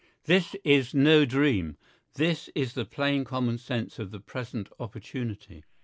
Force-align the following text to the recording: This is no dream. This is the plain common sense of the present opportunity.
This 0.23 0.55
is 0.63 0.95
no 0.95 1.25
dream. 1.25 1.77
This 2.15 2.49
is 2.55 2.73
the 2.73 2.85
plain 2.85 3.23
common 3.23 3.59
sense 3.59 3.99
of 3.99 4.09
the 4.09 4.19
present 4.19 4.67
opportunity. 4.79 5.63